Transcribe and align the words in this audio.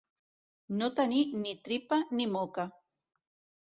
No 0.79 0.89
tenir 1.01 1.21
ni 1.43 1.55
tripa 1.69 2.03
ni 2.17 2.31
moca. 2.35 2.71